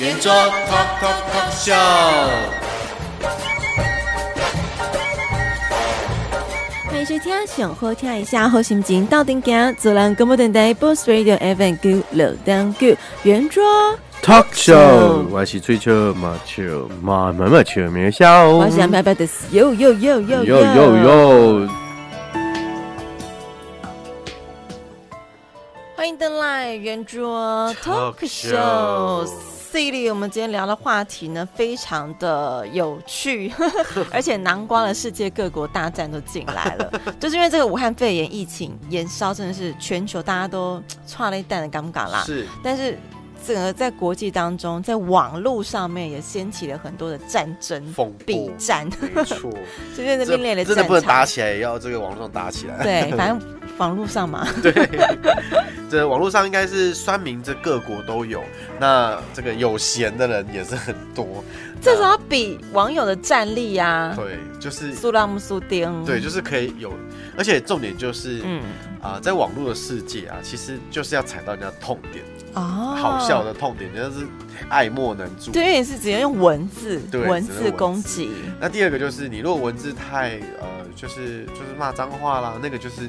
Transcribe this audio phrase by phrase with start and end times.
[0.00, 0.52] 圆桌 Talk
[1.00, 1.74] Talk Talk Show，
[6.86, 13.64] 欢迎收听，想好听一下好心情到顶行，自然广播电台 b o s Radio FM Go 乐当 Go 圆桌
[14.22, 21.68] Talk Show，我是吹球马球马马马球没笑，我是安排的哟哟哟哟哟哟哟，
[25.96, 29.28] 欢迎登来圆桌 Talk Show。
[29.70, 33.52] C 里，我们今天聊的话题呢，非常的有趣，
[34.10, 42.22] 而且囊括了世界各国大战都进来了， 就是因为这个武汉肺炎疫情延烧，真的是全球大家都剉咧等的尴尬啦。
[42.24, 42.98] 是，但是
[43.46, 49.50] 整个在国际当中，在网络上面也掀起了很多的战争、笔战，没错，
[49.94, 52.82] 就变成另类的战真的不能打起来，也要这个网络上打起来。
[52.82, 54.46] 对，反正网络上嘛。
[54.62, 54.72] 对。
[55.90, 58.44] 这网络上应该是酸民，这各国都有。
[58.78, 61.42] 那这个有闲的人也是很多。
[61.80, 66.92] 这时候比网友的战力啊，对，就是苏拉姆苏丁，对，就是可以有。
[67.38, 68.60] 而且重点就是，嗯
[69.00, 72.22] 啊、呃，在网络的世界啊，其实就是要踩到人家痛点
[72.52, 74.26] 哦，好笑的痛点，就是
[74.68, 75.52] 爱莫能助。
[75.52, 78.30] 对，是直接用文字，对，文字攻击。
[78.60, 83.08] 那第二个就是，你如果文字太呃，就是就是骂脏话啦，那个就是。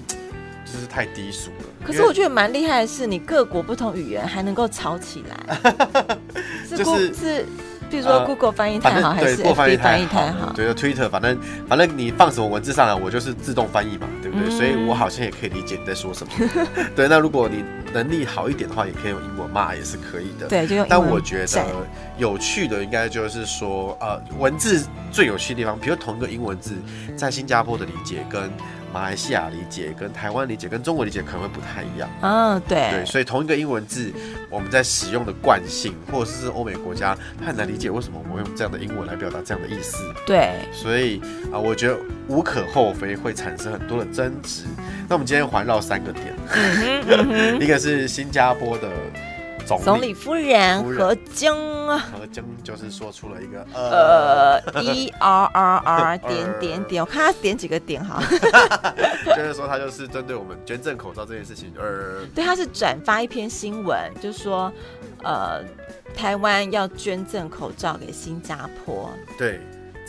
[0.72, 1.66] 就是太低俗了。
[1.86, 6.18] 可是我觉得蛮厉害的是，你各国不同语言还能够吵起来。
[6.70, 7.46] 就是是，
[7.90, 10.54] 比如说 Google 翻译太好，还是翻译太好？
[10.54, 14.50] 对，Twitter，反正反正你放什么文字上来，我就是自动翻译嘛，对不对？
[14.52, 16.34] 所以我好像也可以理解你在说什么。
[16.96, 20.48] 对，那如果你能力好一点的话，也可以用英文骂，也是可以的。
[20.48, 20.86] 对，就用。
[20.88, 21.66] 但我觉得
[22.18, 26.76] 有趣的应该就是说，呃，文字最有趣的地方，比如同一个英文字，
[27.18, 28.52] 在新加坡的理解跟。
[28.94, 32.10] 马来西亚理解跟台湾理解跟中国理解可能会不太一样。
[32.22, 34.12] 嗯、哦，对对，所以同一个英文字，
[34.50, 39.98] 我们在使用的惯性，或者是欧美国家，他很难理解为什么我们用这样的英文来表达这样的意思。
[40.26, 41.20] 对，所以
[41.52, 41.98] 啊、呃，我觉得
[42.28, 44.64] 无可厚非会产生很多的争执。
[45.08, 48.90] 那我们今天环绕三个点，嗯嗯、 一个是新加坡的。
[49.78, 50.14] 总理。
[50.14, 51.54] 夫人何晶，
[51.88, 58.22] 何晶就是说出了一个呃， E R R R 点点点，我看他点几个点哈，
[59.36, 64.72] 就是说他就是针对我们捐赠口罩这件事情，呃，对，他是转发一篇新闻，就是说
[65.24, 65.62] 呃，
[66.16, 69.60] 台湾要捐赠口罩给新加坡，对。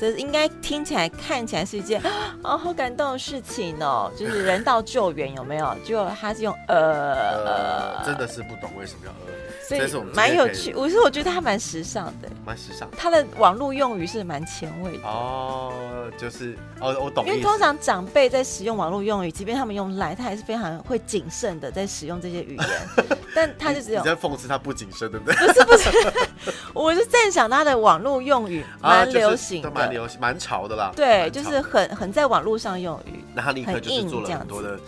[0.00, 2.00] 这应该听起来、看起来是一件
[2.43, 5.77] 啊 好感动的事情哦，就是人道救援有没有？
[5.84, 9.41] 就他是用呃呃，真的是不懂为什么要呃。
[9.69, 12.91] 所以蛮有趣，我是我觉得他蛮时尚的，蛮时尚。
[12.97, 17.25] 他的网络用语是蛮前卫的哦，就是哦，我懂。
[17.25, 22.66] 因为通常长辈在使用网络用语，即便他们用来，他还是非常会谨慎的在使用这些语言。
[23.33, 25.37] 但他就只有你在讽刺他不谨慎，对不对？
[25.37, 30.93] 不是不是， 我是赞赏他的网络用语 蛮流行的，蛮流行，蛮潮的啦。
[30.95, 34.78] 对，就是很很在网络上用语，那他立刻就是做了很多的。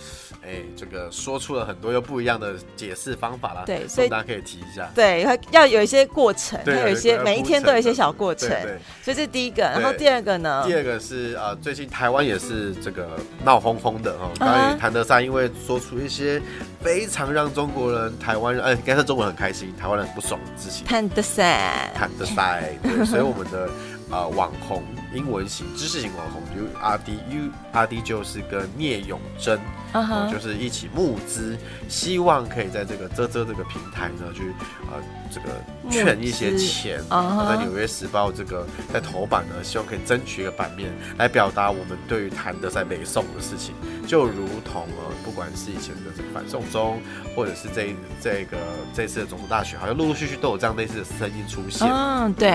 [0.44, 3.62] 哎，这个说出了很多又不一样的解释方法啦。
[3.64, 4.90] 对，所以大家可以提一下。
[4.92, 8.48] 对，要有一些过程，要有一些每一天都有一些小过程。
[8.48, 9.62] 对，所以这是第一个。
[9.62, 10.64] 然后第二个呢？
[10.66, 13.10] 第二个是啊，最近台湾也是这个
[13.44, 14.28] 闹哄哄的哈。
[14.40, 16.42] 关于谭德塞，因为说出一些
[16.80, 20.84] 非常让中国人、台湾人，哎，应该是中国人很开心，台湾人不爽的事情。
[20.84, 23.70] 谭德塞，谭德塞，对，所以我们的。
[24.12, 25.01] 呃，网红。
[25.14, 29.58] 英文型知识型网红比如阿 D U R D 就是跟聂永真
[29.92, 30.12] ，uh huh.
[30.26, 31.56] 呃，就是一起募资，
[31.88, 34.52] 希望可以在这个啧啧这个平台呢，去
[34.90, 35.48] 呃这个
[35.90, 37.48] 劝一些钱，uh.
[37.48, 43.74] 在纽约时报这个在头版呢，希望可以争取一个版面来表达我们对于谭德在北宋的事情，
[44.06, 47.00] 就如同呃，不管是以前的这个反送中，
[47.36, 48.56] 或者是这这个
[48.94, 52.34] 这次的总统大选，好像陆陆续续都有这样类似的声音出现，嗯、uh，huh.
[52.34, 52.50] 对，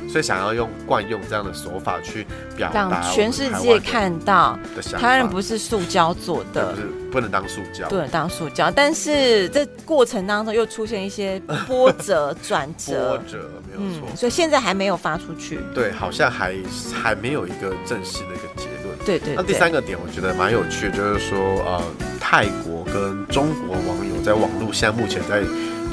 [0.00, 0.68] 对，所以想要用。
[0.86, 4.58] 惯用这样的手法去表达，让全世界看到
[4.98, 8.70] 台湾不是塑胶做的，不是不能当塑胶，不能当塑胶。
[8.70, 15.60] 但是这过程当中又出现一些 波折转折，波折没有错、嗯，所以现在还没有发出去。
[15.74, 16.54] 对，好像还
[16.92, 18.96] 还没有一个正式的一个结论。
[19.04, 19.34] 对，对对。
[19.36, 21.82] 那第三个点我觉得蛮有趣的，就是说呃，
[22.20, 24.12] 泰国跟中国网友。
[24.22, 25.42] 在网络，现在目前在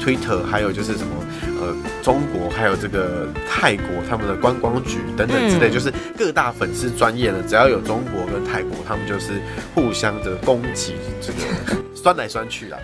[0.00, 1.14] Twitter，还有就是什么
[1.60, 9.40] 呃中国，还有这个泰国他们的观光局等等之类，嗯、就是各大粉丝专业呢，只要有中国跟泰国，他们就是
[9.74, 11.38] 互相的攻击，这个
[11.94, 12.78] 酸来酸去啊。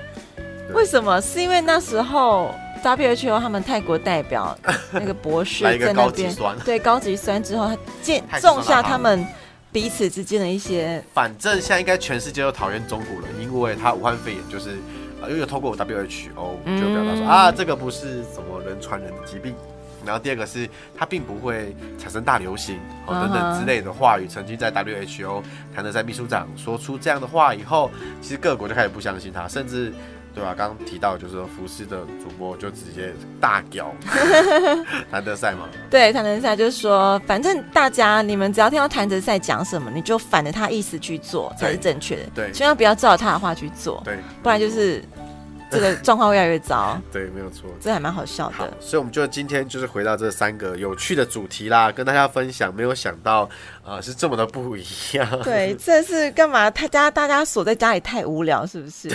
[0.74, 1.20] 为什么？
[1.22, 2.54] 是因为那时候
[2.84, 4.56] WHO 他们泰国代表
[4.90, 6.34] 那个博士 在那边，
[6.64, 9.24] 对高级酸之后，他 见种下他们
[9.72, 11.02] 彼此之间的一些。
[11.14, 14.70] 反正现在应该全世界都讨厌中国人，因为他武汉肺炎就是
[15.26, 19.54] 啊，又有透过 WHO 就表达说、嗯、啊，这个不是什么人传人的疾病。
[20.04, 25.42] 然后第二个是它并不会产生大流行哦等等之类的话语，曾经在 WHO
[25.74, 27.90] 谈的在秘书长说出这样的话以后，
[28.22, 29.92] 其实各国就开始不相信他，甚至。
[30.36, 30.54] 对吧、啊？
[30.54, 33.10] 刚刚提到就是说福斯的主播就直接
[33.40, 33.90] 大屌
[35.10, 35.66] 谭德赛嘛。
[35.88, 42.22] 对，谭德赛就是说，反正大家你们只要听到谭德赛讲什么，你就反着他意思去做才是正确的。
[42.34, 44.02] 对，千万不要照他的话去做。
[44.04, 45.02] 对，不然就是。
[45.70, 48.72] 这个状况会越来越糟， 对，没有错，这还蛮好笑的。
[48.80, 52.74] 所以，我们就今天就是回到这三个有趣的主题啦，跟大家分享。
[52.74, 53.48] 没有想到，
[53.84, 55.28] 呃，是这么的不一样。
[55.42, 56.70] 对，这是干嘛？
[56.70, 59.08] 他家大家锁在家里太无聊，是不是？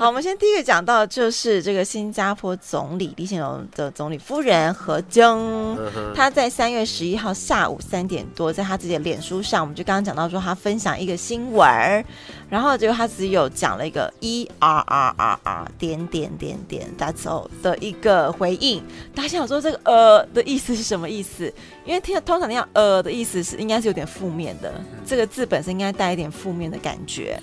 [0.00, 5.76] 好，我们先第一个讲到就是这个新加坡总理李显龙的总理夫人何炅，
[6.14, 12.04] 他在三月十一号下午三点多，在他自己的脸书上，我们就刚刚讲到说，他分享一个新闻。
[12.48, 18.84] 然后结果他只有讲了一个 E R R R R 点点点点 That's all 的一个回应。
[19.12, 21.52] 大家想说这个呃的意思是什么意思？
[21.84, 24.72] 因为听通常那样呃的意思是应该是有点负面的，
[25.04, 27.36] 这个字本身应该带一点负面的感觉。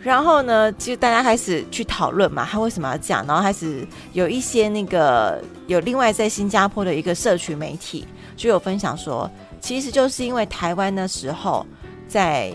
[0.00, 3.26] 然后呢，其实大家开始去讨论嘛，他为什么要讲？
[3.26, 8.06] 然后开始有一些那个有另外在新加坡的一个社群媒体
[8.36, 9.28] 就有分享说，
[9.60, 11.66] 其实就是因为台湾那时候
[12.06, 12.54] 在。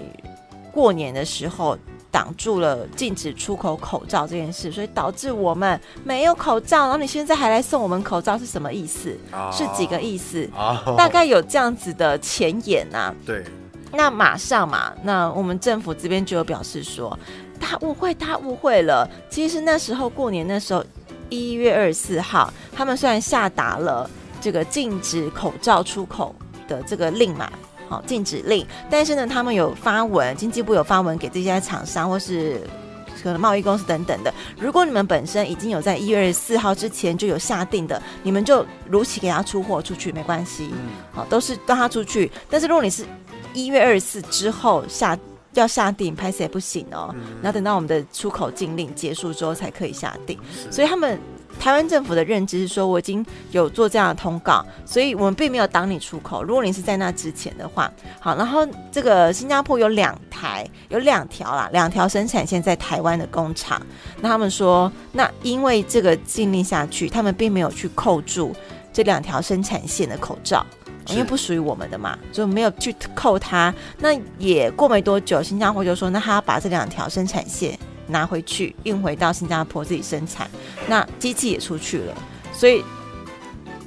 [0.75, 1.77] 过年的时候
[2.11, 6.81] 挡住了禁止出口口罩这件事，所以导致我们没有口罩。
[6.81, 9.53] 然后你现在还来送我们口罩是什么意思？Oh.
[9.53, 10.97] 是几个意思？Oh.
[10.97, 13.15] 大概有这样子的前言呐、啊。
[13.25, 13.45] 对，
[13.93, 17.17] 那马上嘛，那我们政府这边就有表示说，
[17.57, 19.09] 他误会，他误会了。
[19.29, 20.83] 其实那时候过年那时候
[21.29, 24.09] 一月二十四号，他们虽然下达了
[24.41, 26.35] 这个禁止口罩出口
[26.67, 27.49] 的这个令嘛。
[27.87, 32.61] 好，禁止令，但是呢，他们有发文，经济部有发文给这些厂商或是
[33.21, 34.33] 可能贸易公司等等的。
[34.59, 40.69] 如果你们本身已经有在一月二十四号之前就有下定的，你们就如期给他出货出去，没关系。
[41.11, 42.31] 好，都是让他出去。
[42.49, 43.05] 但是如果你是
[43.53, 45.17] 一月二十四之后下
[45.53, 47.13] 要下定，拍摄也不行哦。
[47.41, 50.39] 然后等到我们的出口禁令结束之后才可以下定。
[50.71, 51.19] 所以他们。
[51.65, 56.43] 台湾政府的认知是说，我已经有做这样的通告，所以我们并没有挡你出口。
[56.43, 63.81] 如果你是在那之前的话，好，然后这个新加坡有两台，有两条啦，两条生产线在台湾的工厂。
[64.21, 68.55] 那他们说，那因为这个禁令下去，他们并没有去扣住
[68.93, 70.63] 这两条生产线的口罩，
[71.07, 73.73] 因为不属于我们的嘛，就没有去扣它。
[73.97, 77.75] 那也过没多久，新加坡就说，那他要把这两条生产线。
[78.07, 80.49] 拿回去运回到新加坡自己生产，
[80.87, 82.13] 那机器也出去了，
[82.53, 82.83] 所以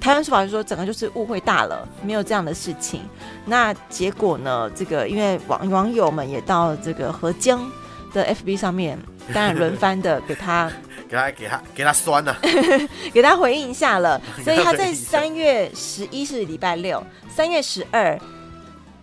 [0.00, 3.00] 台湾说法就说整个就是误会大了，没有这样的事情。
[3.44, 4.70] 那结果呢？
[4.74, 7.70] 这个因为网网友们也到这个何江
[8.12, 8.98] 的 FB 上面，
[9.32, 10.70] 当然轮番的给他
[11.08, 12.36] 给他给他给他酸了，
[13.12, 14.20] 给他回应一下了。
[14.44, 18.18] 所以他在三月十一是礼拜六，三月十二。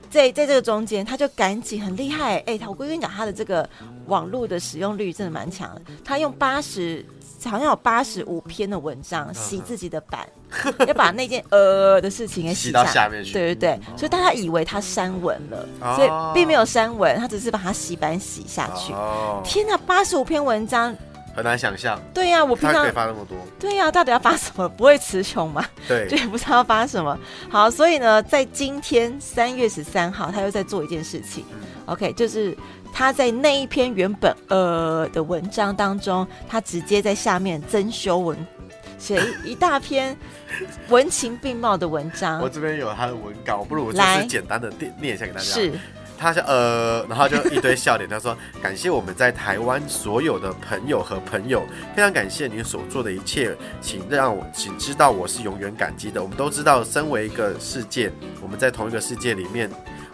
[0.08, 3.68] 在在这个中间，他就赶紧很厉害，哎、欸，我跟你讲，他的这个
[4.08, 5.82] 网络的使用率真的蛮强的。
[6.04, 7.06] 他用八十，
[7.46, 10.28] 好像有八十五篇的文章洗自己的版，
[10.88, 13.34] 要把那件呃的事情给洗，洗到下面去。
[13.34, 18.94] 对对对，所以大家以为他删文了，所以并没有删文，他只是把它洗版洗下去。
[19.44, 20.96] 天哪，八十五篇文章。
[21.36, 24.70] 很难想象，对呀、啊，我平常可以发那么多，对呀、啊，到底要发什么？
[24.70, 25.66] 不会词穷吗？
[25.86, 27.20] 对， 就也不知道要发什么。
[27.50, 31.44] 好，所以呢，在今天三月十三号，他又在做一件事情。
[31.52, 32.56] 嗯、OK，就是
[32.98, 38.38] 他在那一篇原本呃的文章当中，他直接在下面增修文，
[38.98, 40.18] 写一一大篇
[40.88, 42.40] 文情并茂的文章。
[42.40, 45.44] 我这边有他的文稿，不如我就是简单的念念一下给大家。
[45.44, 45.74] 是。
[46.18, 48.10] 他说呃，然后就一堆笑脸。
[48.10, 51.62] 他说：“感谢我们在台湾所有的朋友和朋友，
[51.94, 56.24] 非常感谢您所做的一切，请让我请知道我是永远感激的。
[56.24, 58.10] 我们都知道，身为一个世界，
[58.42, 59.70] 我们在同一个世界里面，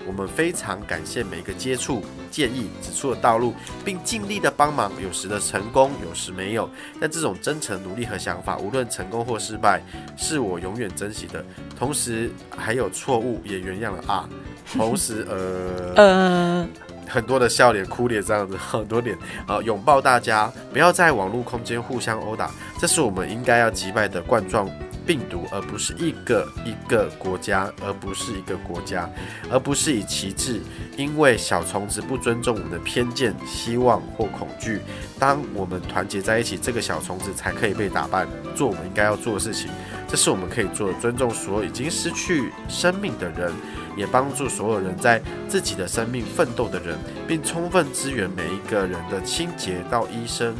[0.07, 3.53] 我们非常感谢每个接触、建议、指出的道路，
[3.85, 4.91] 并尽力的帮忙。
[5.01, 9.81] 有时的成功，有时没有，但这种真诚努力和想法，无论成功或失败，
[10.17, 11.43] 是我永远珍惜的。
[11.77, 14.29] 同时，还有错误也原谅了啊。
[14.73, 16.67] ”同时，呃，呃，
[17.07, 24.69] 很多的笑脸、哭脸这样子，很多脸啊，拥抱大家，不要在网络空间互相殴打，这是我们应该要击败的冠状
[25.05, 29.09] 病毒，而不是一个一个国家，而不是一个国家，
[29.49, 30.61] 而不是以旗帜，
[30.97, 34.81] 因为小虫子不尊重我们的偏见、希望或恐惧。
[35.19, 39.69] 当我们团结在一起，这个小虫子才可以被打败，做我们应该要做的事情。
[40.07, 43.51] 这是我们可以做的，尊重所有已经失去生命的人，
[43.95, 50.53] 也帮助所有人在自己的生命奋斗的人，并充分支援每一个人的清洁到医生。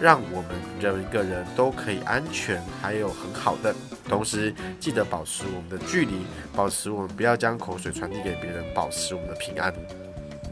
[0.00, 0.50] 让我们
[0.80, 3.74] 每一个人都可以安全，还有很好的。
[4.08, 6.24] 同时，记得保持我们的距离，
[6.54, 9.74] 保持我们不要将口水传递给别人，保持我们的平安。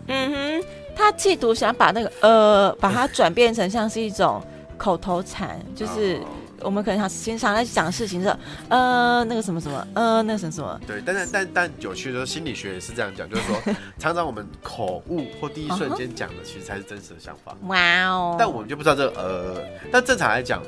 [0.09, 4.43] 嗯哼，他企图想把那个呃，把它转变成像是一种
[4.77, 6.21] 口头禅，就是。
[6.63, 8.35] 我们可能想经常在讲事情是，
[8.69, 10.81] 呃，那个什么什么，呃，那个什么什么。
[10.87, 13.61] 对，但是但但有趣的是，心理学也是这样讲，就是说，
[13.99, 17.57] 常常我们口误或第一瞬间讲的，其实才是真实的想法。
[17.67, 18.37] 哇哦！
[18.39, 20.63] 但我们就不知道这个呃，但正常来讲，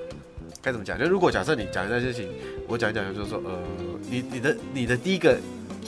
[0.61, 0.99] 该怎么讲？
[0.99, 2.28] 就如果假设你讲一件事情，
[2.66, 3.59] 我讲一讲，就是说，呃，
[4.11, 5.38] 你你的你的第一个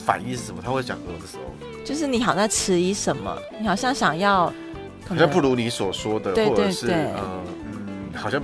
[0.03, 0.61] 反应是什么？
[0.63, 4.51] 他会讲呃的时候，就是你好像在迟疑什么，你好像想要，
[5.07, 7.43] 好像不如你所说的，或者是呃
[7.73, 8.41] 嗯，好像。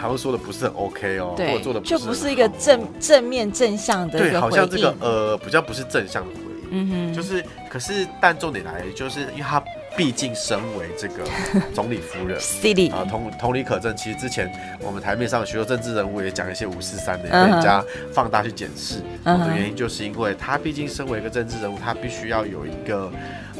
[0.00, 4.18] 好像说的不是很 OK 哦，对，或者做的就不是一个正正面正向的。
[4.18, 6.50] 对，好像这个呃比较不是正向的回应。
[6.72, 9.60] 嗯哼，就是可是但重点来，就是因为他
[9.96, 11.24] 毕竟身为这个
[11.74, 13.96] 总理夫人，City 啊，同同理可证。
[13.96, 14.48] 其实之前
[14.80, 19.00] 我们台面上许多政治人物也讲一些五四三的，被人家放大去检视。
[19.24, 23.10] 的原因就是因为他毕竟身为一个政治人物，他必须要有一个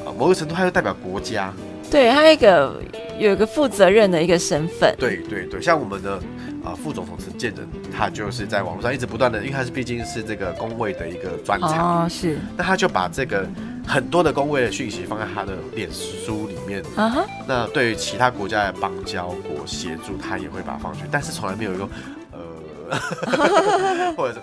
[0.06, 1.52] 呃某个程度，他又代表国家。
[1.90, 2.80] 对，他一个
[3.21, 4.95] 有一个负责任的一个身份。
[4.99, 6.15] 对对对，像我们的
[6.65, 12.05] 啊、呃、副总统陈建仁，他就是在网络上一直不断的，因为他是毕竟是这个工位的一个专长。
[12.05, 12.39] 哦，是。
[12.57, 13.47] 那他就把这个
[13.87, 16.83] 很多的工位的讯息放在他的脸书里面。
[16.97, 17.27] 啊哈。
[17.47, 21.89] 那对于其他国家的邦交国协助，他也会把它放去，但是从来没有用
[22.33, 24.41] 呃， 或者是。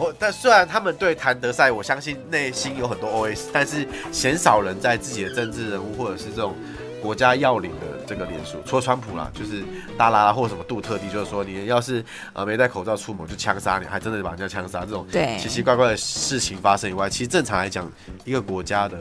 [0.00, 6.56] 或但虽然他们对谭德赛，我相信内心有很多 OS，但是鲜少人在自己的政治人物或者是这种
[7.02, 9.62] 国家要领的这个脸书，除了川普啦，就是
[9.96, 15.06] 大拉拉或者什么杜特地，就是说你要是呃没戴口罩出门就枪杀你，还真的把人家枪杀这种
[15.38, 17.90] 奇奇怪怪的事情发生以外，其实正常来讲，
[18.24, 18.98] 一个国家的，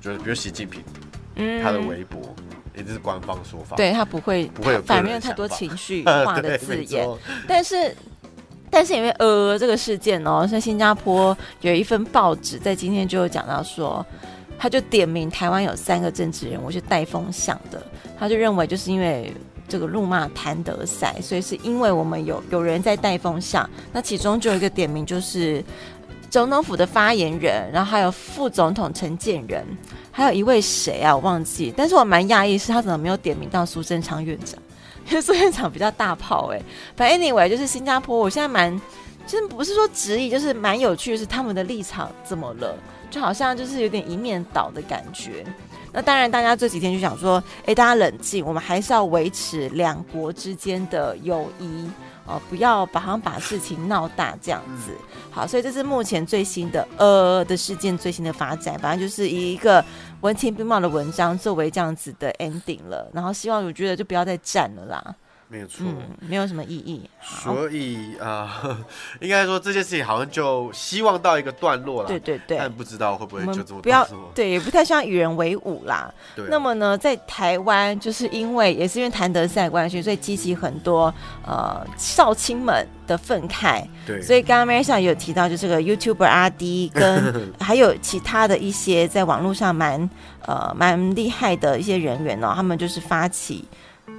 [0.00, 0.82] 就是比如习近平，
[1.36, 2.34] 嗯，他的微博
[2.74, 7.06] 也就是官方说法，对他不会不会有反面太多情绪 化的字眼，
[7.46, 7.94] 但是。
[8.70, 14.04] 但是因为呃这个事件哦，像新加坡有一份报纸在今天就有讲到说，
[14.58, 17.58] 他就点名台湾有三个政治人物是带风向。
[17.70, 17.80] 的，
[18.18, 19.32] 他就认为就是因为
[19.68, 25.64] 这个路骂谭德赛，所以是因为我们有有人在带风向，那其中就有一个点名就是
[26.30, 29.64] 总统府的发言人，然后还有副总统陈建仁，
[30.10, 31.14] 还有一位谁啊？
[31.14, 34.58] 我忘记，但是我蛮讶异是他怎么没有点名到苏贞昌院长。
[35.08, 36.60] 因为苏院长比较大炮哎，
[36.94, 38.78] 反正 anyway 就是新加坡，我现在蛮，
[39.28, 42.74] 其实不是说质疑，就是蛮有趣的是他们的立场怎么了，
[43.10, 45.44] 就好像就是有点一面倒的感觉。
[45.92, 51.90] 那当然，大家这几天就想说，哎，大家冷静，我们还是要维持两国之间的友谊。
[52.24, 54.92] 哦，不要把好像把事情闹大这样子。
[55.30, 59.82] 好，所以这是目前最新的呃的事件最新的发展，反正就是以一个
[60.20, 63.10] 文情并茂的文章作为这样子的 ending 了。
[63.14, 65.14] 然后希望我觉得就不要再战了啦。
[65.50, 67.08] 没有错、嗯，没有什么意义。
[67.22, 68.78] 所以啊、呃，
[69.20, 72.08] 应该说这件事情好像就希望到一个段落了。
[72.08, 76.12] 对对对，但不知道会不会就这么不要对，也不太希望与人为伍啦。
[76.50, 81.12] 那么呢，在台湾就是因为也是因为谭德赛关系，所以激起很多
[81.46, 83.82] 呃少青们的愤慨。
[84.06, 84.20] 对。
[84.20, 90.08] 所以刚刚 Marissa 有提到，就这个 YouTuber 阿滴跟 还有其他的一些在网络上蛮
[90.44, 93.64] 呃蛮厉害的一些人员哦，他们就是发起。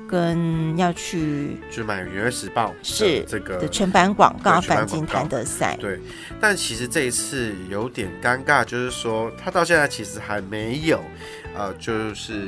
[0.10, 6.00] 跟要去就买《纽约时报》是这个的全版广告反金谭德赛，对。
[6.42, 11.00] 但其实这一次有点尴尬，就是说他到现在其实还没有
[11.56, 12.48] 呃，就是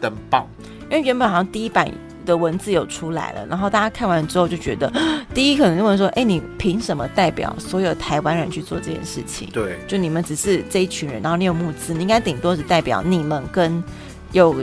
[0.00, 0.46] 登报，
[0.90, 1.90] 因为原本好像第一版
[2.26, 4.92] 的文字有出来了，然后大家看完之后就觉得，
[5.32, 9.48] 第一可能就问说，哎，你凭什么代表所有台湾人去做这件事情？
[9.50, 13.82] 对，就你们只是这一群人，然后你有募资，你应该顶多只代表你们跟
[14.32, 14.54] 有。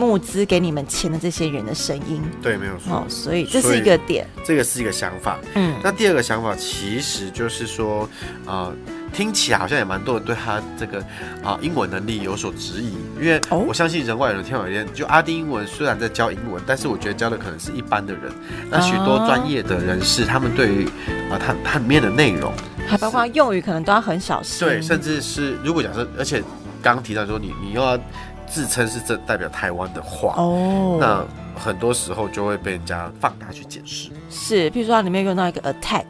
[0.00, 2.94] 募资给你们钱的这些人的声音，对，没有错。
[2.94, 5.38] 哦，所以这是一个点，这个是一个想法。
[5.54, 8.08] 嗯，那第二个想法其实就是说，
[8.46, 8.76] 啊、呃，
[9.12, 10.98] 听起来好像也蛮多人对他这个
[11.42, 18.32] 啊、呃、英文能力有所质疑，因为我相信人外人天外天，就阿丁英文虽然在教英文，但是我觉得教的可能是一般的人。
[18.70, 20.86] 那许多专业的人士，他们对于
[21.30, 22.50] 啊他他里面的内容，
[22.88, 24.66] 还包括用语，可能都要很小心。
[24.66, 26.42] 对，甚至是如果假设，而且
[26.80, 27.98] 刚刚提到说你你又要。
[28.50, 31.24] 自称是这代表台湾的话，哦，那
[31.58, 34.10] 很多时候就会被人家放大去解释。
[34.28, 36.04] 是，譬如说它里面用到一个 attacked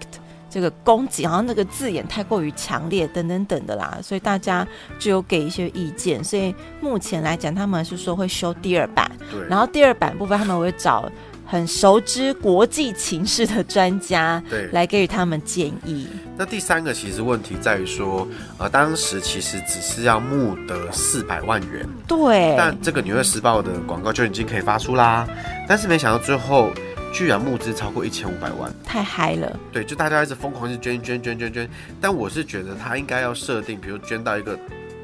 [0.49, 4.67] 这个攻击，好像那个字眼太过于强烈，等等等的啦，所以大家
[4.99, 6.25] 就有给一些意见。
[6.25, 11.11] 所以目前来讲，他们是说会修第二版，对，然后第二版部分他们会找。
[11.51, 16.07] 很熟知国际情势的专家，对，来给予他们建议。
[16.39, 18.25] 那第三个其实问题在于说，
[18.57, 22.55] 呃，当时其实只是要募得四百万元，对。
[22.57, 25.27] 但这个《纽约时报》的广告就已经可以发出啦，
[25.67, 26.71] 但是没想到最后
[27.13, 29.59] 居然募资超过一千五百万，太嗨了。
[29.73, 31.69] 对，就大家一直疯狂去捐捐捐捐捐，
[32.01, 34.57] 但我是觉得他应该要设定，比如捐到一个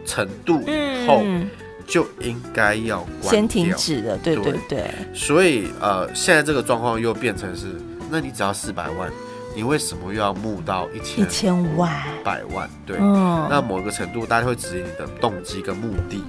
[0.05, 1.23] 程度以后。
[1.25, 1.51] 嗯
[1.87, 4.91] 就应该要先停止的，对对对。
[5.15, 9.11] 所以呃，现在这个状况又变成是，那你只要四百万，
[9.55, 11.93] 你为什么又要募到一千一千万
[12.25, 12.69] 百万？
[12.85, 16.23] 对，嗯，那某个程度大家会质疑你的动机跟目的，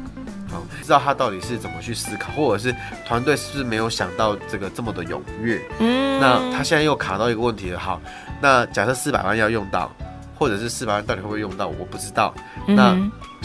[0.49, 2.75] 好，知道他到底是怎么去思考，或者是
[3.07, 5.61] 团队是不是没有想到这个这么的踊跃？
[5.79, 7.99] 嗯，那他现在又卡到一个问题了，好，
[8.41, 9.91] 那假设四百万要用到。
[10.39, 11.67] 或者是四百万到底会不会用到？
[11.67, 12.31] 我不知道。
[12.67, 12.95] 嗯、那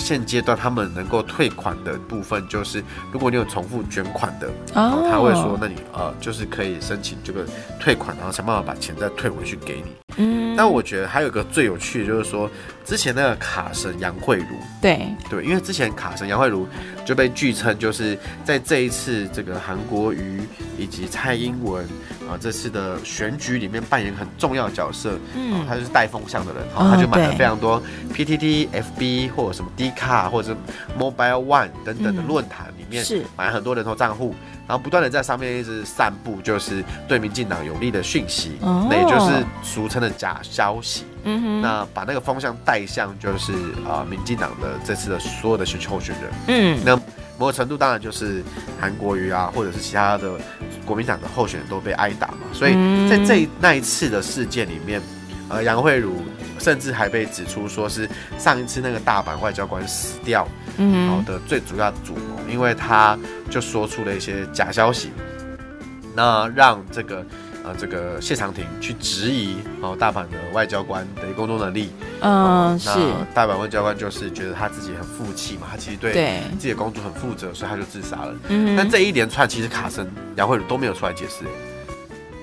[0.02, 2.82] 现阶段他们能够退款的部分，就是
[3.12, 7.46] 如果你有重复捐款的，哦，他会说，那你呃就是可以申请这个
[7.78, 9.92] 退款，然后想办法把钱再退回去给你。
[10.16, 10.54] 嗯。
[10.56, 12.50] 但我觉得还有一个最有趣的，就是说
[12.84, 16.66] 之前那个卡神杨慧如，对对，因为之前卡神杨慧如
[17.06, 20.42] 就被据称就是在这一次这个韩国瑜
[20.76, 21.86] 以及蔡英文。
[22.22, 27.82] 啊，这次的选举里面扮演很重要的角色，嗯，他就是带风向的人，好、哦，他就买了非常多
[28.14, 30.56] PTT、FB 或者什么 D 卡或者是
[30.98, 33.22] Mobile One 等等的论坛里面，是。
[33.36, 34.34] 买很多人头账户，
[34.66, 43.52] 然后不断的在上面一直散布就是对民进党有利的讯息，哦、那也就是俗称的假消息，嗯哼，那把那个风向带向就是
[43.88, 46.96] 啊民进党的这次的所有的选举候选人，嗯，那
[47.38, 48.42] 某个程度当然就是
[48.80, 50.32] 韩国瑜啊，或者是其他的。
[50.84, 52.72] 国民党的候选人都被挨打嘛，所以
[53.08, 55.00] 在这一那一次的事件里面，
[55.48, 56.16] 呃，杨慧如
[56.62, 60.48] 甚至还被指出说是上一次那个大阪外交官死掉，
[60.78, 63.18] 嗯，好的最主要的主谋，因为他
[63.50, 65.10] 就说出了一些假消息，
[66.14, 67.26] 那让这个。
[67.64, 72.90] 呃，这个谢长廷去质疑哦，大阪的外交官的工作能力，嗯，是
[73.32, 78.34] 大阪外交官就是觉得他自己很负气嘛，他其实对自己的工作很负责，所以他就自杀了。
[78.48, 81.44] 嗯，但这一连串其实卡森、杨慧茹都没有出来解释。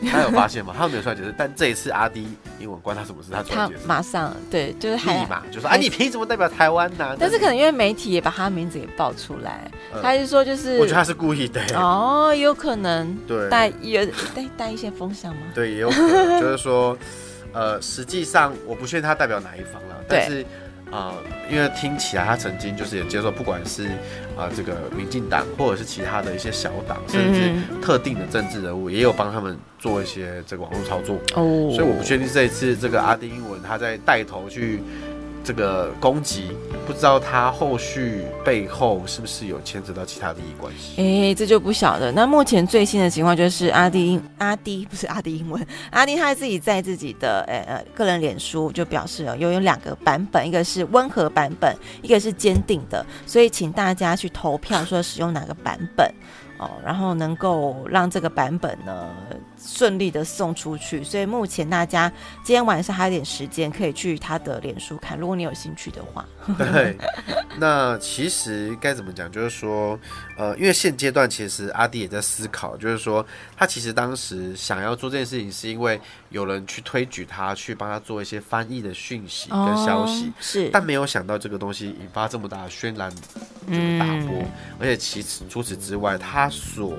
[0.09, 0.73] 他有发现吗？
[0.77, 2.27] 他没有出来解释，但这一次阿 D
[2.59, 3.31] 英文关他什么事？
[3.31, 9.69] 他出来解释，马上对，就是立马就说：“啊，你凭什么代表台湾呢？”但是可能因为媒体也把他名字给爆出来，
[10.01, 15.41] 他就说就是，我觉得他是故意的哦，有可能对带有带带一些风向吗？
[15.53, 16.97] 对，也有可能，就是说，
[17.51, 20.45] 呃，实际上我不确定他代表哪一方了， 但是。
[20.91, 21.15] 啊、呃，
[21.52, 23.88] 因为听起来他曾经就是也接受，不管是
[24.36, 31.15] 啊、呃、这个民进党，或者是其他的一些小党，甚至特定的政治人物，也有帮他们做一些这个网络操作。
[31.36, 34.82] 哦，所以我不确定这一次这个阿丁英文他在带头去。
[35.49, 36.51] 这个攻击，
[36.85, 41.01] 不知道他后续背后是不是有牵扯到其他利益关系？
[41.01, 42.12] 哎、这就不晓得。
[42.12, 56.07] 那目前最新的情况就是阿迪英阿迪不是阿迪英文，阿迪他自己在自己的呃呃个人脸书就表示了，有有两个版本，一个是温和版本，一个是坚定的，所以请大家去投票，说使用哪个版本。
[56.59, 59.09] 哦，然后能够让这个版本呢
[59.59, 62.09] 顺利的送出去，所以目前大家
[62.43, 66.25] 今天晚上还有点时间可以去他的脸书看，如果你有兴趣的话。
[66.57, 66.97] 对，
[67.57, 69.31] 那其实该怎么讲？
[69.31, 69.99] 就是说，
[70.37, 73.25] 呃，因为现阶段其实阿弟也在思考，就是说
[73.57, 83.11] 他其实当时想要做这件事情，是因为有人去推举他去帮他做一些翻译的讯息跟消息，哦、是，但没有想到这个东西引发这么大的轩然
[83.67, 84.47] 这个大波，嗯、
[84.79, 86.47] 而且其实除此之外，他。
[86.49, 86.97] 所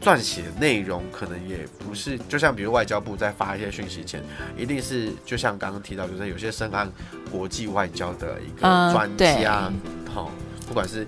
[0.00, 4.22] 撰写内容可能也不是，就像比如外交部在发一些讯息前，
[4.56, 6.88] 一定是就像刚刚提到，就是有些深谙
[7.30, 8.60] 国际外交的一个
[8.92, 9.70] 专家，
[10.12, 10.30] 好、呃，
[10.66, 11.06] 不管是。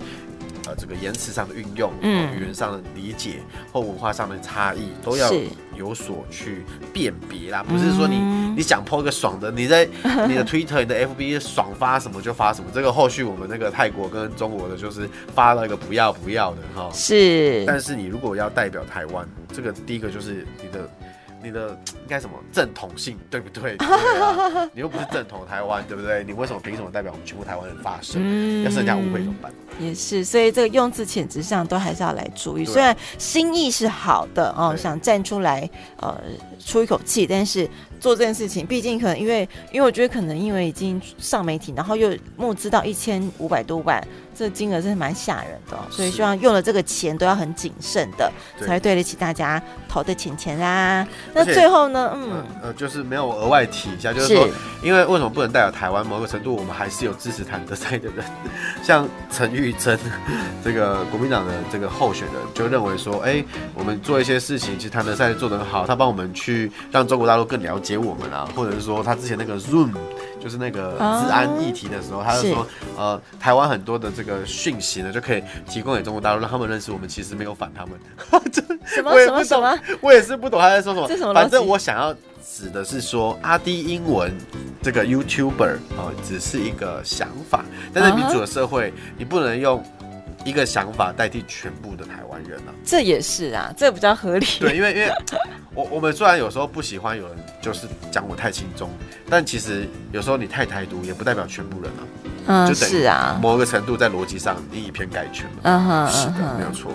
[0.65, 5.29] 呃，这个言辞上的运用，嗯，语言上的理解或文化上的差异，都要
[5.75, 7.63] 有所去辨别啦。
[7.63, 8.17] 不是说你
[8.55, 9.85] 你想 po 个爽的，你在
[10.27, 12.69] 你的 Twitter、你的 FB 爽发什么就发什么。
[12.73, 16.89] 这个后续我们那个泰国跟中国的，就是发了一个不要不要的哈。
[16.93, 20.89] 是，但是你如果要代表台湾，这个第一个就是你的。
[21.43, 21.69] 你的
[22.03, 23.75] 应该什么正统性对不对？
[23.77, 23.87] 对
[24.21, 26.23] 啊、你又不是正统台湾，对不对？
[26.23, 28.21] 你为什么凭什么代表我们全部台湾人发声？
[28.23, 29.51] 嗯、要是人家误会怎么办？
[29.79, 32.63] 也是，所以这个用字遣词上都还是要来注意。
[32.65, 36.17] 虽然心意是好的哦，想站出来呃
[36.63, 37.67] 出一口气，但是
[38.03, 51.07] 做这件事情，毕竟可能因为因为我觉得可能因为已经上媒体，然后又募资到一千五百多万，这金额真的蛮吓人的，哦，所以希望用了这个钱都要很谨慎的，才对得起大家投的钱钱啦。
[51.33, 54.49] 那最后呢，嗯，呃，就是没有额外提一下，就是说，
[54.83, 56.05] 因为为什么不能代表台湾？
[56.05, 58.25] 某个程度，我们还是有支持谭德赛的人，
[58.83, 59.97] 像陈玉珍
[60.61, 63.41] 这个国民党的这个候选人，就认为说，哎，
[63.73, 69.91] 我们做一些事情，其实谭德赛做得很好，他帮我们去让中国大陆更了解我们啊，或者是说他之前那个 Zoom。
[70.43, 77.93] 就是那个治安议题的时候，他就说，呃，台湾很多的这个讯息呢，就可以提供给中国大陆，让他们认识我们其实没有反他们。
[78.85, 79.79] 什么什么什么？
[80.01, 81.07] 我也是不懂他在说什么。
[81.07, 81.33] 这什么？
[81.33, 82.13] 反正我想要
[82.45, 84.37] 指的是说，阿迪英文
[84.81, 89.81] 这个 YouTuber 啊，只是一个想法，但是民主的社会，你不能用。
[90.43, 94.45] 一个想法代替全部的台湾人啊，这也是啊，这比较合理。
[94.59, 95.11] 对，因为因为
[95.73, 98.89] 我我们虽然有时候不喜欢有人就是讲我太轻松，
[99.29, 102.03] 但其实有时候你太台独也不代表全部人啊。
[102.45, 105.59] 嗯，就是啊，某个程度在逻辑上你以偏概全了。
[105.63, 106.91] 嗯哼，是的，没有错。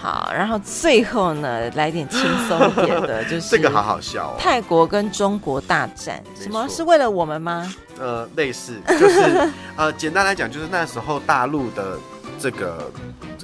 [0.00, 4.36] 好，然后最后呢，来点轻松一点的， 就是这个好好笑哦。
[4.38, 7.74] 泰国跟中国大战，什么是为了我们吗？
[7.98, 11.98] 呃，类似，就是呃，简单来讲，就是那时候大陆的。
[12.40, 12.90] 这个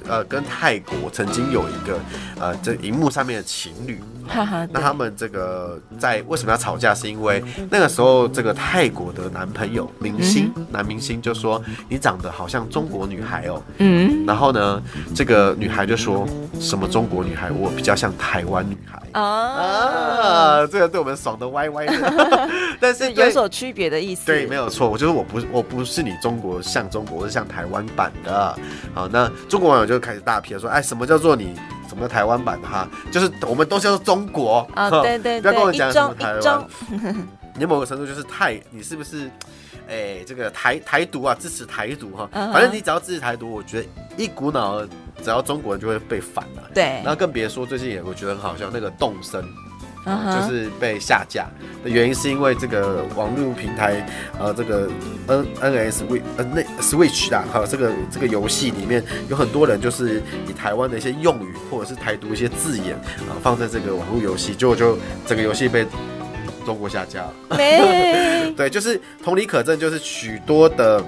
[0.07, 1.99] 呃，跟泰国曾经有一个
[2.39, 4.01] 呃，这荧幕上面的情侣，
[4.71, 6.93] 那他们这个在为什么要吵架？
[6.93, 14.81] 是因为那个时候这个泰国的男朋友明星男明星就说，你长得好像中国女孩哦，嗯，然后呢，
[15.15, 16.27] 这个女孩就说
[16.59, 19.01] 什么中国女孩，我比较像台湾女孩。
[19.13, 28.55] 啊，这个对我们爽的歪歪的， 但是有所区别的意思，对，没有错，我就是我不我不是你中国像中国，我是像台湾版的。
[28.93, 31.55] 好，那中国网友就开始大批的说，哎，什么叫做你，
[31.87, 32.87] 什么叫台湾版的哈？
[33.11, 36.67] 就是我们都叫做中国 啊，对对对，不要跟我讲什么台湾。
[37.59, 39.29] 你某个程度就是太，你是不是？
[39.89, 42.29] 哎，这个台台独啊，支持台独哈。
[42.31, 44.85] 反正你只要支持台独，我觉得一股脑，
[45.23, 46.69] 只要中国人就会被反了。
[46.73, 49.15] 对，然后更别说最近也我觉得很好笑，那个动
[50.07, 50.41] 森。
[50.41, 51.47] 就是被下架
[51.83, 54.05] 的原因，是因为这个网络平台，
[54.39, 54.89] 呃，这个
[55.27, 62.95] N N S W 呃那 Switch 啦哈，这个这个游戏里面有很多人就是以台湾的一些用语或者是台独一些字眼
[63.29, 65.85] 啊，放在这个网络游戏，结果就整个游戏被
[66.65, 67.33] 中国下架了。
[68.55, 71.03] 对，就是同理可证，就是许多的。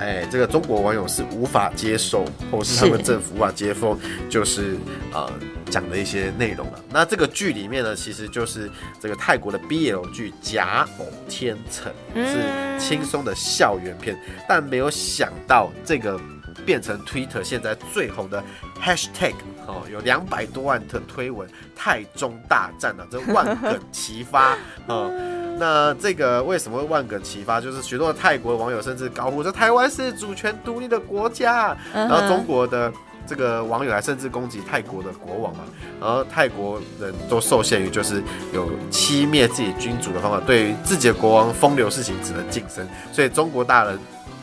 [0.00, 3.98] 哎，这个中国网友是无法接受，或是他们政府无法接受，
[4.30, 4.76] 就是
[5.12, 5.28] 呃
[5.70, 6.80] 讲的一些内容了。
[6.90, 11.92] 那这个剧里面呢，其实就是这个泰国的 BL 剧《假偶天成》，
[12.26, 16.20] 是轻松的校园片，但没有想到这个
[16.64, 18.42] 变成 Twitter 现在最红的
[18.82, 19.34] Hashtag
[19.66, 24.56] 哦，有两百多万的推文，泰中大战啊，这万梗齐发
[24.88, 25.12] 哦。
[25.60, 27.60] 那这个为什么会万梗齐发？
[27.60, 32.92] 就是许多的泰国的网友甚至高呼说台湾是主权独立的国家，然后中国的
[33.28, 35.60] 这个网友还甚至攻击泰国的国王嘛，
[36.00, 43.98] 而泰国人都受限于就是有欺灭自己君主的方法，对于自己的国王风流事情只能晋升，所以中国大人。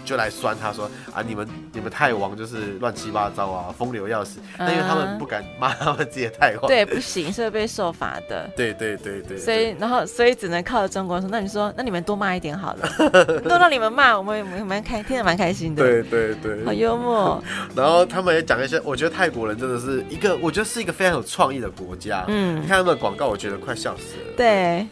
[0.06, 4.40] 就来酸他说啊，你们你们泰王就是乱七八糟啊，风流要死。
[4.58, 8.50] 那、嗯、因为他们不敢骂他们自己的泰王，对，不行，是会被受罚的。
[8.56, 12.88] 对对对对，所以然后所以只能靠着中国说，那你说那你们多骂一点好了，
[13.44, 15.84] 多让你们骂，我们我们蛮开，听得蛮开心的。
[15.84, 17.44] 对对对，好幽默。
[17.76, 22.24] 然后他们也讲一些，我觉得泰国人真的是一个，我觉得是一个非常有创意的国家。
[22.28, 24.34] 嗯，你看他们的广告，我觉得快笑死了。
[24.38, 24.86] 对。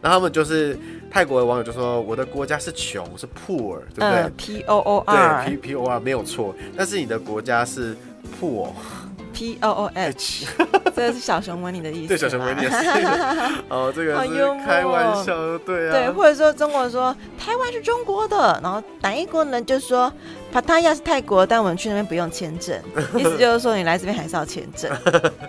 [0.00, 0.78] 然后他们就是
[1.14, 6.52] 泰国的网友就说：“我的国家是穷，是 poor，对不对、呃、？P O O R，对，P P O R 没有错。
[6.76, 7.96] 但是你的国家是
[8.40, 10.44] poor，P O O H，
[10.92, 12.08] 这是小熊维尼的意思。
[12.08, 12.76] 对，小熊维尼的意思。
[13.70, 14.28] 哦，这个是
[14.66, 15.92] 开玩笑，对啊。
[15.92, 20.12] 对，或者说中国人说台湾是中国的，然后哪国人就说。”
[20.54, 22.80] 帕塔亚是泰国，但我们去那边不用签证，
[23.18, 24.88] 意思就是说你来这边还是要签证。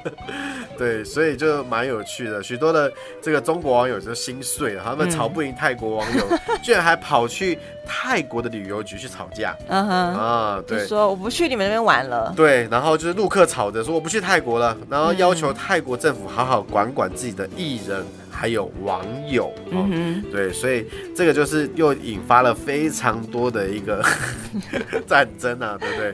[0.80, 2.42] 对，所以就蛮有趣的。
[2.42, 2.92] 许多的
[3.22, 9.56] 这个中国网友就心碎了，他们吵不赢泰国网友，嗯、居然还跑去泰国的旅游局去吵架。
[9.68, 12.34] 嗯哼啊，对，说我不去你们那边玩了。
[12.36, 18.04] 对，然后就是陆客吵着说我不去泰国了，然后要求泰国政府好好管管自己的艺人。
[18.38, 24.04] 还有网友，嗯哼，对，所以这个就是又引发了非常多的一个
[25.08, 26.14] 战争啊，对不对？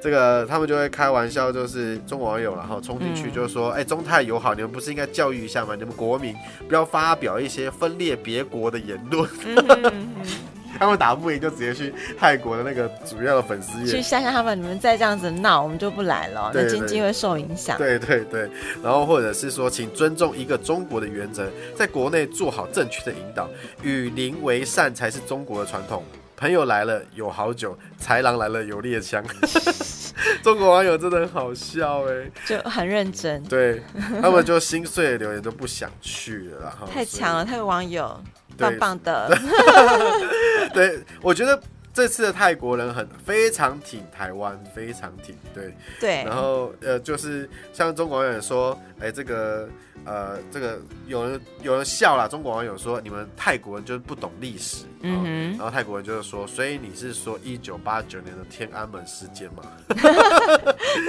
[0.00, 5.74] 这个他们就会开玩笑，就是中国网友然后冲进去就说：“哎、嗯，中泰友好，你们不是应该教育一下吗？
[5.74, 6.34] 你们国民
[6.68, 9.28] 不要发表一些分裂别国的言论。
[9.44, 10.08] 嗯”
[10.78, 14.56] 他们打不赢，就直接去泰国的那个主要的粉丝页去吓吓他们。
[14.58, 17.76] 你们再这样子闹，我们就不来了，那经济会受影响。
[17.78, 18.48] 对对对，
[18.82, 23.48] 然后或者是说，请尊重一个中国的原则，在国内做好正确的引导，
[23.82, 26.04] 与邻为善才是中国的传统。
[26.36, 29.24] 朋友来了有好酒，豺狼来了有猎枪。
[30.40, 33.42] 中国网友真的很好笑哎、欸，就很认真。
[33.44, 33.82] 对，
[34.22, 38.20] 他们就心碎的留言都不想去了，太强了，泰国网友
[38.56, 39.28] 棒棒的。
[40.68, 41.60] 对，我觉得。
[41.94, 46.22] 这次的泰国人很非常挺台湾，非常挺，对对。
[46.22, 49.68] 然后呃，就是像中国网友说，哎，这个。
[50.04, 59.62] 呃，这个有人有人笑了，中国网友说你们泰国人就是不懂历史，嗯哼，然后泰国人就是说，所以你是说一九八九年的天安门事件吗？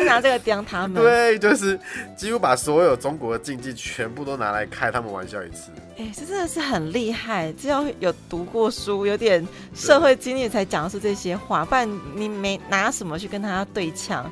[0.06, 1.80] 拿这个刁他们，对，就是
[2.18, 5.72] 几乎把所有中国的禁忌全部都拿来开他们玩笑一次。
[5.98, 14.30] 哎，这真的是很厉害，只要有读过书、有点社会经历才讲出这些话，不然你没拿什么去跟他对呛。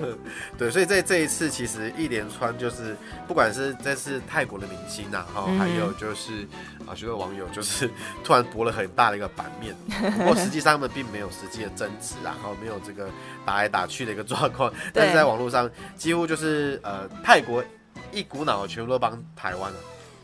[0.58, 2.94] 对，所以在这一次，其实一连串就是
[3.26, 3.99] 不管是这次。
[4.00, 6.48] 是泰国的明星呐、啊，然后还有就是
[6.86, 7.88] 啊，许多网友就是
[8.24, 9.76] 突然博了很大的一个版面，
[10.16, 13.10] 不过实际上他们并没有实际的争执，然后没有这个
[13.44, 17.62] 打来打去的一个状况，但是在网络上几乎就是呃，泰国
[18.10, 19.78] 一股脑全部都帮台湾了，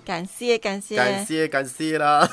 [0.05, 0.97] 感谢感谢。
[0.97, 2.27] 感谢感谢啦，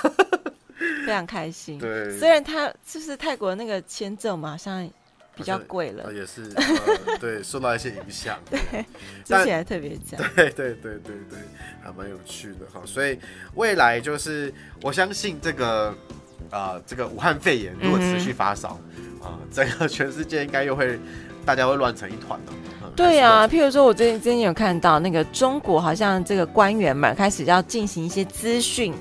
[1.06, 1.77] 非常开心。
[1.77, 4.89] 对，虽然他就是泰国那个签证嘛，好像。
[5.36, 8.38] 比较贵了，也是、呃、对，受到一些影响。
[8.50, 8.86] 对，
[9.26, 10.22] 之前还特别讲。
[10.36, 11.39] 对对对对对，
[11.84, 12.82] 还蛮有趣的哈。
[12.86, 13.17] 所以
[13.56, 15.88] 未来就是，我相信这个
[16.52, 18.80] 啊、呃，这个武汉肺炎如果持续发烧
[19.22, 21.00] 啊，整个全世界应该又会
[21.43, 22.54] 大家会乱成一团了。
[22.96, 28.93] 对啊，譬如说，我最近最近有看到那个中国好像这个官员们开始要进行一些资讯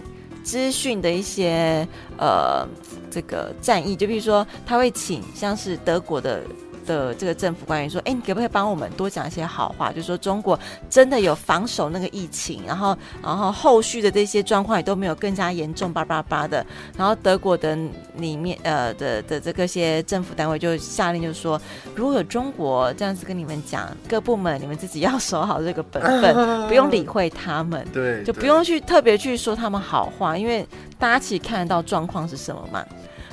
[0.42, 2.66] 资讯的一些呃。
[3.12, 6.42] 这个战役，就比如说，他会请像是德国的
[6.84, 9.90] 的这个政府官员说：“哎，你可不可以帮我们多讲一些好话？
[9.90, 10.58] 就是说中国
[10.90, 16.66] 真的有防守那个疫情，然后然后后续的这些状况也都没有更加严重，叭叭叭的。
[16.96, 17.78] 然后德国的
[18.16, 21.60] 里面呃的的这个些政府单位就下令，就说
[21.94, 30.66] 如果有中国这样子跟你们讲，各部门你们自己要守好这个本分，不用理会他们，对，就不用去特别去说他们好话，因为
[30.98, 32.84] 大家其实看得到状况是什么嘛。”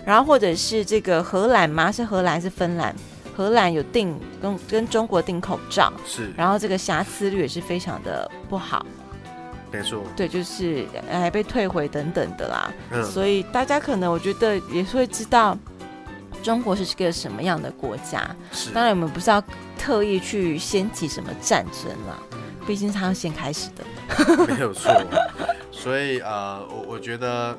[0.09, 1.91] 然后或者是这个荷兰吗？
[1.91, 2.95] 是荷兰还是芬兰？
[3.37, 6.33] 荷兰有订跟跟中国订口罩，是。
[6.35, 8.83] 然后这个瑕疵率也是非常的不好，
[9.71, 10.01] 没错。
[10.15, 12.73] 对，就是还被退回等等的啦。
[12.89, 13.03] 嗯。
[13.03, 15.55] 所以大家可能我觉得也会知道
[16.41, 18.35] 中国是个什么样的国家。
[18.51, 18.71] 是。
[18.71, 19.39] 当然我们不是要
[19.77, 22.17] 特意去掀起什么战争啦，
[22.65, 23.85] 毕竟是他先开始的。
[24.47, 24.91] 没有错。
[25.71, 27.55] 所以呃，我我觉得。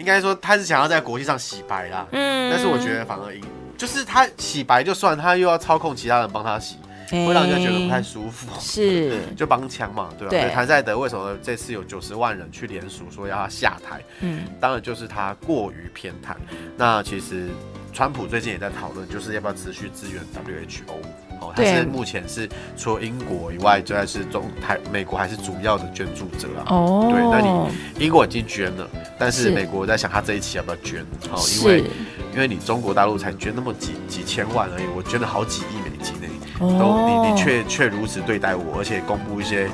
[0.00, 3.40] 应该说他是想要在国际上洗白啦，嗯，但是我觉得反而赢，
[3.76, 6.76] 就是他洗白就算，他又要操控其他人帮他洗，
[7.10, 10.30] 欸，会让人家觉得不太舒服，是，就帮腔嘛，对吧？
[10.30, 14.02] 对，谭赛德为什么这次有九十万人去联署说要他下台？
[14.20, 16.34] 嗯，当然就是他过于偏袒。
[16.76, 17.48] 那其实
[17.92, 21.29] 川普最近也在讨论，就是要不要持续支援 WHO。
[21.40, 26.64] 哦，他是目前是除了英国以外，就还是中台美国还是主要的捐助者啊。
[26.68, 31.00] 哦，对，那你英国已经捐了，但是美国在想他这一期要不要捐？
[31.32, 31.84] 哦，因为
[32.32, 36.28] 因为你中国大陆才捐那么几几千万而已，我捐了好几亿美金呢，
[36.60, 39.66] 哦、都你你却却如此对待我，而且公布一些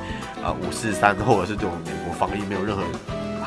[0.42, 2.82] 啊五四三或者是对我们美国防疫没有任何。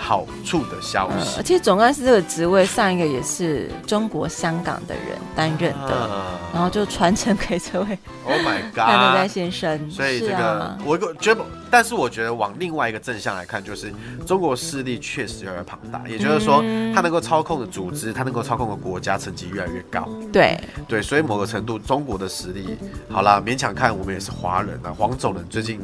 [0.10, 8.00] 好处的消息，而且总干事这个职位，上一个也是中国香港的人担任的，啊、然后就传承给这位。
[8.26, 9.88] Oh my god，先生。
[9.91, 13.93] 所以这个，啊、我觉得，但是我觉得往另外一个正向来看，就是
[14.26, 20.10] 中国势力确实越来越庞大，也就是说，他能够操控的组织，他能够操控的国家层级越来越高。
[20.34, 22.76] 对对，所以某个程度，中国的实力，
[23.12, 25.80] 好啦，勉强看，我们也是华人啊，黄种人最近，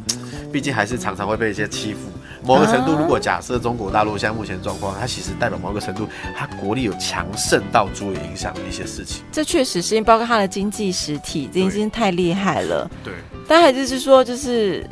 [0.51, 1.99] 毕竟还是常常会被一些欺负。
[2.45, 9.23] 某个程度，如果假设中国大陆现在目前状况，它其实代表某个程度，它国力有强盛到足以影响的一些事情。
[9.31, 12.89] 这确实是，包括它的经济实体，这已经太厉害了。
[13.03, 13.13] 对，
[13.47, 14.85] 但还是是说，就是。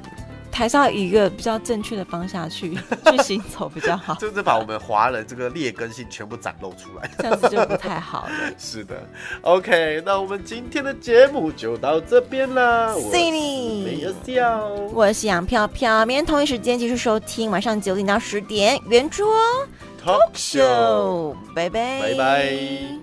[0.54, 2.76] 台上以一个比较正确的方向去
[3.10, 8.32] 去行走比较好， 就是把我们华人这个劣根性全部展露出来，这样子就不太好了。
[8.60, 8.96] 是的
[9.42, 12.94] ，OK，那我们今天的节目就到这边啦。
[12.94, 19.28] See 没有笑，我是杨飘飘，明天同一时间继续收听，晚上九点到十点圆桌
[20.06, 23.03] Talk Show，拜拜，拜拜。